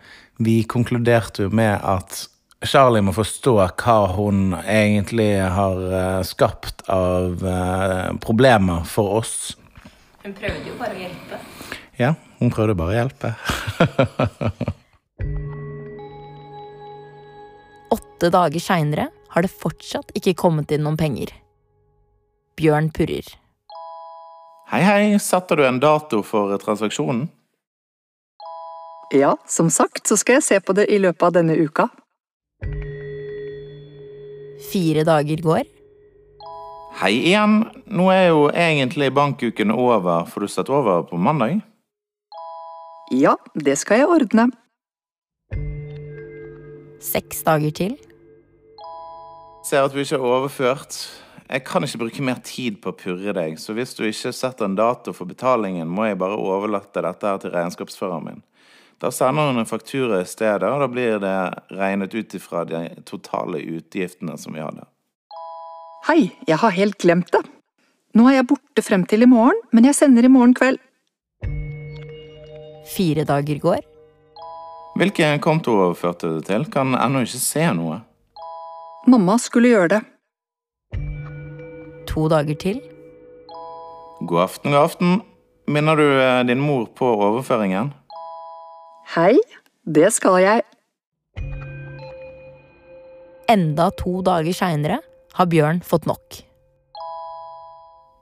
[0.42, 2.24] vi konkluderte jo med at
[2.66, 9.34] Charlie må forstå hva hun egentlig har eh, skapt av eh, problemer for oss.
[10.22, 11.42] Hun prøvde jo bare å hjelpe.
[11.98, 13.34] Ja, hun prøvde bare å hjelpe.
[18.22, 21.32] Åtte dager seinere har det fortsatt ikke kommet inn noen penger.
[22.54, 23.26] Bjørn purrer.
[24.70, 27.24] Hei, hei, setter du en dato for transaksjonen?
[29.10, 31.88] Ja, som sagt så skal jeg se på det i løpet av denne uka.
[34.70, 35.66] Fire dager går.
[37.02, 37.58] Hei igjen.
[37.90, 40.30] Nå er jo egentlig bankuken over.
[40.30, 41.58] Får du sett over på mandag?
[43.10, 44.46] Ja, det skal jeg ordne.
[47.02, 47.98] Seks dager til.
[49.62, 50.96] Ser at du ikke har overført.
[51.52, 54.64] jeg kan ikke bruke mer tid på å purre deg, så hvis du ikke setter
[54.64, 58.42] en dato for betalingen, må jeg bare overlate dette her til regnskapsføreren min.
[59.02, 61.36] Da sender hun en faktura i stedet, og da blir det
[61.76, 64.86] regnet ut ifra de totale utgiftene som vi hadde.
[66.08, 67.44] Hei, jeg har helt glemt det.
[68.18, 70.80] Nå er jeg borte frem til i morgen, men jeg sender i morgen kveld.
[72.92, 73.84] Fire dager går.
[74.98, 76.66] Hvilken konto overførte du til?
[76.72, 78.02] Kan ennå ikke se noe.
[79.06, 80.00] Mamma skulle gjøre det.
[82.06, 82.76] To dager til.
[84.22, 85.16] God aften, god aften.
[85.66, 87.90] Minner du eh, din mor på overføringen?
[89.16, 89.34] Hei,
[89.82, 90.62] det skal jeg.
[93.50, 95.00] Enda to dager seinere
[95.34, 96.38] har Bjørn fått nok.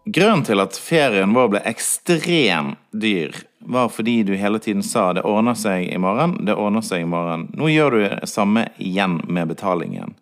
[0.08, 5.28] Grunnen til at ferien vår ble ekstrem dyr, var fordi du hele tiden sa 'det
[5.28, 7.50] ordner seg i morgen', 'det ordner seg i morgen'.
[7.52, 10.16] Nå gjør du det samme igjen med betalingen.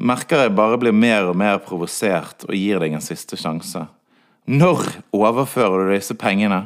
[0.00, 3.82] Merker jeg bare blir mer og mer provosert og gir deg en siste sjanse.
[4.48, 6.62] Når overfører du disse pengene?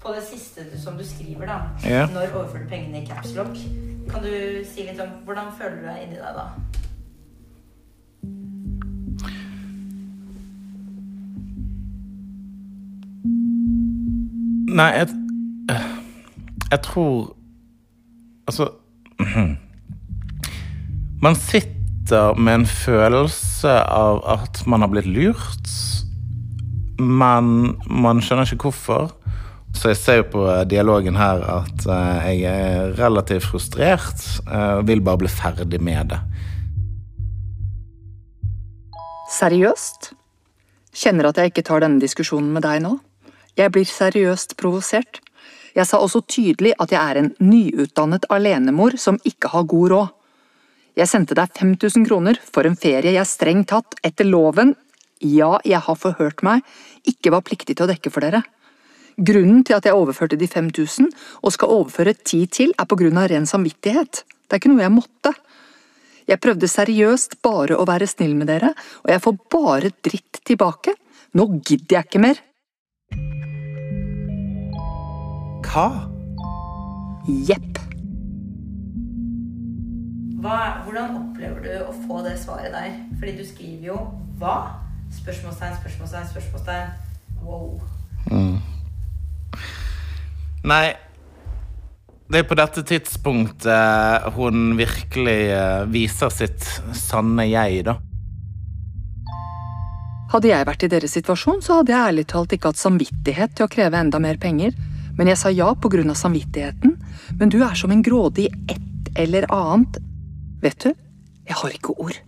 [0.00, 2.06] På det siste som du skriver, da, Ja.
[2.06, 3.52] når du pengene i capslock,
[4.10, 6.48] kan du si litt om hvordan føler du deg inni deg da?
[14.72, 15.08] Nei, jeg,
[16.70, 17.36] jeg tror
[18.48, 18.70] Altså
[21.22, 25.68] Man sitter med en følelse av at man har blitt lurt,
[26.98, 29.12] men man skjønner ikke hvorfor.
[29.78, 34.88] Så jeg ser jo på dialogen her at eh, jeg er relativt frustrert eh, og
[34.90, 36.18] vil bare bli ferdig med det.
[39.32, 40.10] Seriøst?
[40.92, 42.96] Kjenner at jeg ikke tar denne diskusjonen med deg nå.
[43.56, 45.22] Jeg blir seriøst provosert.
[45.78, 50.12] Jeg sa også tydelig at jeg er en nyutdannet alenemor som ikke har god råd.
[50.98, 54.74] Jeg sendte deg 5000 kroner for en ferie jeg strengt tatt, etter loven,
[55.22, 56.66] ja, jeg har forhørt meg,
[57.08, 58.42] ikke var pliktig til å dekke for dere.
[59.16, 61.08] Grunnen til at jeg overførte de 5000,
[61.40, 64.24] og skal overføre ti til, er på grunn av ren samvittighet.
[64.24, 65.32] Det er ikke noe jeg måtte.
[66.28, 68.72] Jeg prøvde seriøst bare å være snill med dere,
[69.04, 70.96] og jeg får bare dritt tilbake.
[71.38, 72.42] Nå gidder jeg ikke mer.
[75.72, 75.88] Hva?
[77.48, 77.91] Jepp.
[80.42, 82.96] Hva, hvordan opplever du å få det svaret der?
[83.20, 83.98] Fordi du skriver jo
[84.40, 84.74] 'hva?'
[85.12, 86.88] Spørsmålstegn, spørsmålstegn, spørsmålstegn.
[87.44, 87.80] Wow.
[90.64, 90.94] Nei,
[92.32, 96.64] det er på dette tidspunktet hun virkelig eh, viser sitt
[96.96, 97.98] sanne jeg, da.
[100.32, 103.68] Hadde jeg vært i deres situasjon, så hadde jeg ærlig talt ikke hatt samvittighet til
[103.68, 104.72] å kreve enda mer penger.
[105.18, 106.96] Men jeg sa ja av samvittigheten.
[107.38, 110.00] Men du er som en grådig ett eller annet.
[110.62, 110.92] Vet du,
[111.48, 112.18] jeg har ikke ord.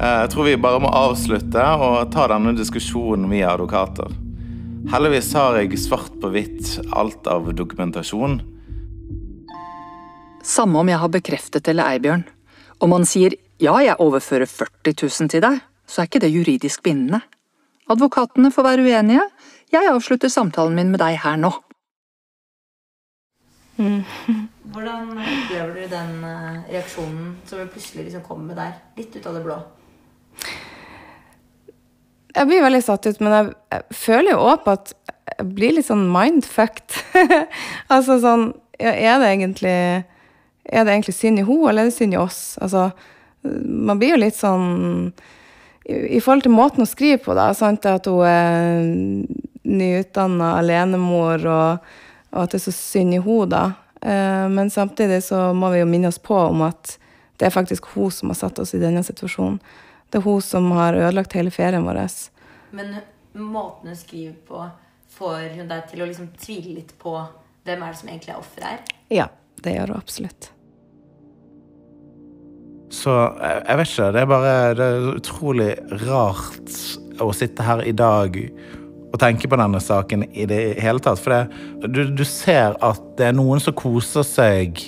[0.00, 4.12] Eh, Jeg tror vi bare må avslutte og ta denne diskusjonen via advokater.
[4.90, 8.40] Heldigvis har jeg svart på hvitt alt av dokumentasjon.
[10.44, 12.24] Samme om jeg har bekreftet eller ei, Bjørn.
[12.80, 16.82] Om han sier ja, jeg overfører 40 000 til deg, så er ikke det juridisk
[16.86, 17.20] bindende.
[17.92, 19.26] Advokatene får være uenige.
[19.72, 21.52] Jeg avslutter samtalen min med deg her nå.
[24.70, 28.76] Hvordan opplever du den eh, reaksjonen som plutselig liksom kommer der?
[28.96, 29.56] Litt ut av det blå.
[32.30, 34.92] Jeg blir veldig satt ut, men jeg, jeg føler jo òg på at
[35.32, 37.00] jeg blir litt sånn mindfucked.
[37.94, 38.46] altså sånn
[38.78, 42.20] ja, Er det egentlig Er det egentlig synd i henne, eller er det synd i
[42.20, 42.40] oss?
[42.62, 42.90] Altså,
[43.42, 45.10] man blir jo litt sånn
[45.82, 48.86] I, i forhold til måten hun skriver på, da, sant, at hun er
[49.66, 51.94] nyutdanna alenemor, og,
[52.30, 53.64] og at det er så synd i henne, da.
[54.00, 56.96] Eh, men samtidig så må vi jo minne oss på om at
[57.40, 59.60] det er faktisk hun som har satt oss i denne situasjonen.
[60.10, 62.02] Det er hun som har ødelagt hele ferien vår.
[62.76, 62.96] Men
[63.32, 64.64] måten hun skriver på,
[65.16, 67.14] får hun deg til å liksom tvile litt på
[67.64, 68.96] hvem er det som egentlig er offeret her?
[69.12, 69.28] Ja,
[69.64, 70.50] det gjør hun absolutt.
[72.90, 74.10] Så jeg, jeg vet ikke.
[74.12, 75.70] Det er bare det er utrolig
[76.08, 76.76] rart
[77.20, 78.36] å sitte her i dag
[79.10, 81.20] og tenke på denne saken i det hele tatt.
[81.20, 84.80] For det, du, du ser at det er noen som koser seg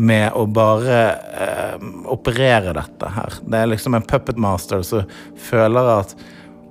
[0.00, 1.00] med å bare
[1.44, 3.40] eh, operere dette her.
[3.44, 5.08] Det er liksom en puppet master som
[5.50, 6.14] føler at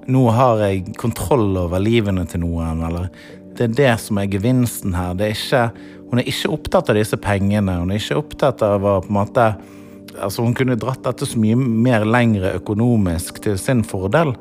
[0.10, 3.10] nå har jeg kontroll over livene til noen, eller
[3.60, 5.20] det er det som er gevinsten her.
[5.20, 5.68] Er ikke,
[6.10, 7.76] hun er ikke opptatt av disse pengene.
[7.82, 9.52] Hun er ikke opptatt av å på en måte
[10.20, 14.34] Altså, hun kunne dratt dette så mye mer lengre økonomisk til sin fordel.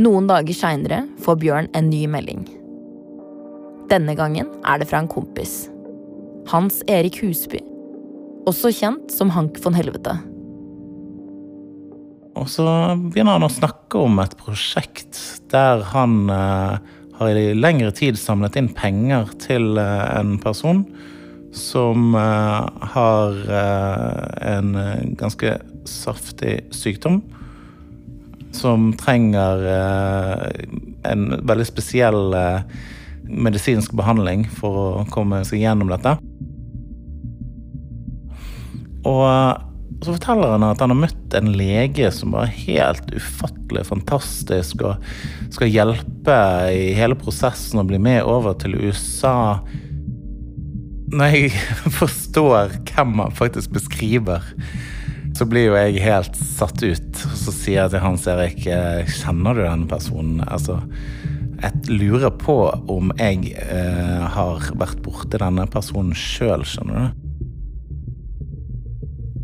[0.00, 2.46] Noen dager seinere får Bjørn en ny melding.
[3.90, 5.66] Denne gangen er det fra en kompis.
[6.48, 7.60] Hans Erik Husby.
[8.46, 10.16] også kjent som Hank von Helvete.
[12.34, 12.64] Og så
[12.96, 15.20] begynner han å snakke om et prosjekt
[15.52, 16.80] der han eh,
[17.20, 20.82] har i lengre tid samlet inn penger til eh, en person
[21.52, 25.54] som eh, har eh, en eh, ganske
[25.86, 27.20] saftig sykdom.
[28.52, 30.46] Som trenger eh,
[31.08, 32.80] en veldig spesiell eh,
[33.32, 36.16] medisinsk behandling for å komme seg gjennom dette.
[39.08, 39.26] Og
[40.02, 45.04] så forteller han at han har møtt en lege som var helt ufattelig fantastisk og
[45.54, 46.38] skal hjelpe
[46.74, 49.60] i hele prosessen og bli med over til USA.
[51.12, 51.52] Når jeg
[52.00, 54.42] forstår hvem han faktisk beskriver,
[55.36, 57.22] så blir jo jeg helt satt ut.
[57.38, 60.42] Så sier jeg til Hans Erik kjenner du denne personen?
[60.44, 60.80] Altså,
[61.62, 62.56] jeg lurer på
[62.90, 67.28] om jeg eh, har vært borti denne personen sjøl, skjønner du.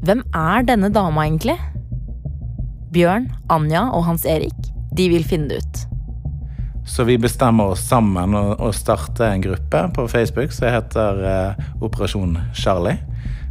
[0.08, 1.58] Hvem er denne dama egentlig?
[2.94, 4.58] Bjørn, Anja og Hans Erik,
[4.96, 5.84] de vil finne det ut.
[6.88, 11.66] Så vi bestemmer oss sammen å, å starte en gruppe på Facebook som heter eh,
[11.84, 12.98] Operasjon Charlie.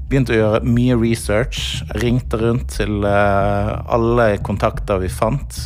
[0.07, 1.81] Begynte å gjøre mye research.
[1.99, 5.57] Ringte rundt til eh, alle kontakter vi fant.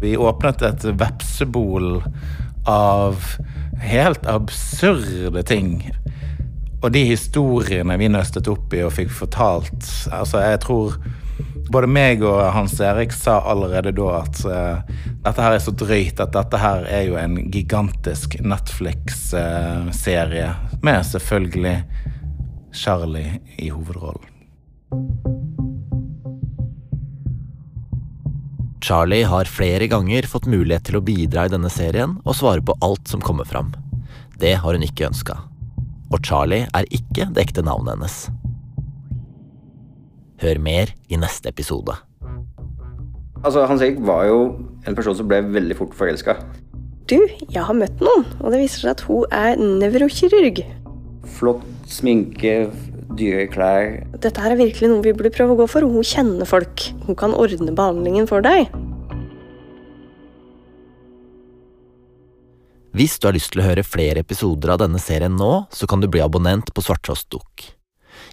[0.00, 2.00] Vi åpnet et vepsebol
[2.64, 3.36] av
[3.82, 5.92] helt absurde ting.
[6.82, 10.96] Og de historiene vi nøstet opp i og fikk fortalt Altså, jeg tror
[11.72, 14.76] både meg og Hans Erik sa allerede da at uh,
[15.22, 21.06] dette her er så drøyt at dette her er jo en gigantisk Netflix-serie uh, med
[21.06, 21.76] selvfølgelig
[22.72, 24.28] Charlie i hovedrollen.
[28.82, 32.74] Charlie har flere ganger fått mulighet til å bidra i denne serien og svare på
[32.82, 33.70] alt som kommer fram.
[34.40, 35.36] Det har hun ikke ønska.
[36.12, 38.16] Og Charlie er ikke det ekte navnet hennes.
[40.42, 41.94] Hør mer i neste episode.
[43.42, 44.42] Altså, Hans Erik var jo
[44.88, 46.40] en person som ble veldig fort forelska.
[47.10, 47.18] Du,
[47.52, 50.62] jeg har møtt noen, og det viser seg at hun er nevrokirurg.
[51.22, 52.70] Flott sminke,
[53.18, 54.00] dyre klær.
[54.22, 55.86] Dette her er virkelig noe vi burde prøve å gå for.
[55.86, 56.88] Hun kjenner folk.
[57.06, 58.72] Hun kan ordne behandlingen for deg.
[62.92, 66.02] Hvis du har lyst til å høre flere episoder av denne serien nå, så kan
[66.02, 67.70] du bli abonnent på Svarttrost Dukk.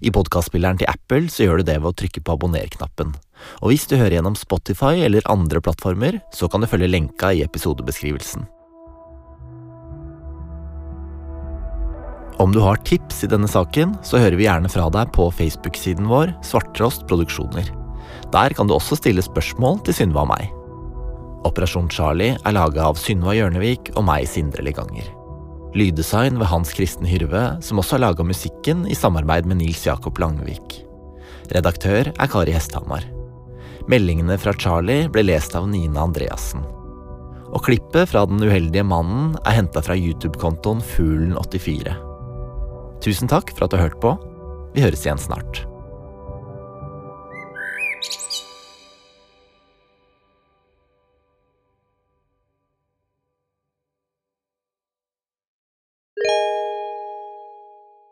[0.03, 3.15] I podkastspilleren til Apple så gjør du det ved å trykke på abonner-knappen.
[3.63, 7.43] Og hvis du hører gjennom Spotify eller andre plattformer, så kan du følge lenka i
[7.47, 8.47] episodebeskrivelsen.
[12.39, 16.05] Om du har tips i denne saken, så hører vi gjerne fra deg på Facebook-siden
[16.07, 17.67] vår Svarttrost Produksjoner.
[18.31, 20.45] Der kan du også stille spørsmål til Synva og meg.
[21.47, 25.11] Operasjon Charlie er laga av Synva Hjørnevik og meg, Sindre Leganger.
[25.75, 30.23] Lyddesign ved Hans Kristen Hyrve, som også har laga musikken i samarbeid med Nils Jakob
[30.23, 30.79] Langvik.
[31.51, 33.03] Redaktør er Kari Hesthamar.
[33.91, 36.63] Meldingene fra Charlie ble lest av Nina Andreassen.
[37.51, 42.08] Og klippet fra Den uheldige mannen er henta fra YouTube-kontoen Fuglen84.
[43.03, 44.15] Tusen takk for at du har hørt på.
[44.75, 45.63] Vi høres igjen snart.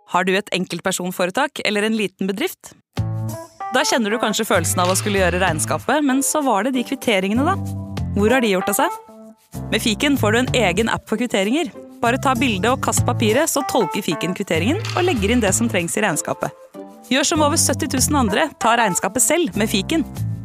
[0.08, 2.72] Har du et enkeltpersonforetak eller en liten bedrift?
[3.76, 6.86] Da kjenner du kanskje følelsen av å skulle gjøre regnskapet, men så var det de
[6.88, 7.58] kvitteringene, da.
[8.16, 8.96] Hvor har de gjort av seg?
[9.68, 11.70] Med fiken får du en egen app for kvitteringer.
[12.02, 15.70] Bare ta bilde og kast papiret, så tolker fiken kvitteringen og legger inn det som
[15.72, 16.54] trengs i regnskapet.
[17.10, 20.04] Gjør som over 70 000 andre, ta regnskapet selv med fiken.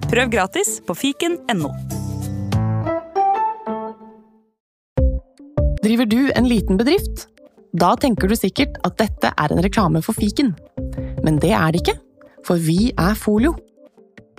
[0.09, 1.72] Prøv gratis på fiken.no.
[5.82, 7.26] Driver du en liten bedrift?
[7.74, 10.53] Da tenker du sikkert at dette er en reklame for fiken.
[11.24, 11.96] Men det er det ikke,
[12.46, 13.57] for vi er Folio.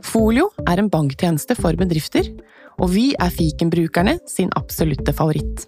[0.03, 2.29] Folio er en banktjeneste for bedrifter,
[2.79, 5.67] og vi er fikenbrukerne sin absolutte favoritt.